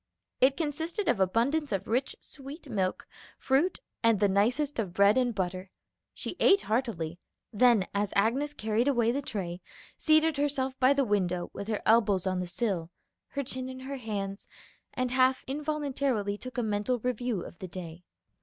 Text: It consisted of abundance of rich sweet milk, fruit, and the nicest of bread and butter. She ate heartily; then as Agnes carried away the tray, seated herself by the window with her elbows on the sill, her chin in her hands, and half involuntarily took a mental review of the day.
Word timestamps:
It 0.39 0.57
consisted 0.57 1.07
of 1.07 1.19
abundance 1.19 1.71
of 1.71 1.87
rich 1.87 2.15
sweet 2.19 2.67
milk, 2.67 3.05
fruit, 3.37 3.77
and 4.01 4.19
the 4.19 4.27
nicest 4.27 4.79
of 4.79 4.95
bread 4.95 5.15
and 5.15 5.35
butter. 5.35 5.69
She 6.11 6.35
ate 6.39 6.63
heartily; 6.63 7.19
then 7.53 7.85
as 7.93 8.11
Agnes 8.15 8.55
carried 8.55 8.87
away 8.87 9.11
the 9.11 9.21
tray, 9.21 9.61
seated 9.97 10.37
herself 10.37 10.73
by 10.79 10.93
the 10.93 11.05
window 11.05 11.51
with 11.53 11.67
her 11.67 11.83
elbows 11.85 12.25
on 12.25 12.39
the 12.39 12.47
sill, 12.47 12.89
her 13.27 13.43
chin 13.43 13.69
in 13.69 13.81
her 13.81 13.97
hands, 13.97 14.47
and 14.95 15.11
half 15.11 15.43
involuntarily 15.45 16.35
took 16.35 16.57
a 16.57 16.63
mental 16.63 16.97
review 16.97 17.45
of 17.45 17.59
the 17.59 17.67
day. 17.67 18.03